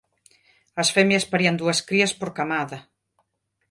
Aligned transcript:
As 0.81 0.89
femias 0.95 1.27
parían 1.31 1.59
dúas 1.61 1.79
crías 1.87 2.13
por 2.19 2.29
camada. 2.37 2.77